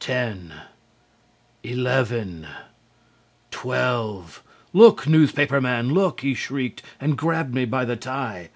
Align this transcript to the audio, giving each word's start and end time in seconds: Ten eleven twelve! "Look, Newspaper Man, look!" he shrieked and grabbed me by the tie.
Ten 0.00 0.52
eleven 1.64 2.46
twelve! 3.50 4.42
"Look, 4.74 5.06
Newspaper 5.06 5.62
Man, 5.62 5.94
look!" 5.94 6.20
he 6.20 6.34
shrieked 6.34 6.82
and 7.00 7.16
grabbed 7.16 7.54
me 7.54 7.64
by 7.64 7.86
the 7.86 7.96
tie. 7.96 8.50